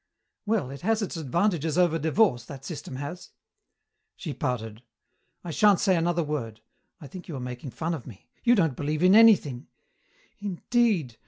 [0.47, 3.29] "Well, it has its advantages over divorce, that system has."
[4.15, 4.81] She pouted.
[5.43, 6.59] "I shan't say another word.
[6.99, 8.27] I think you are making fun of me.
[8.43, 9.67] You don't believe in anything"
[10.39, 11.19] "Indeed.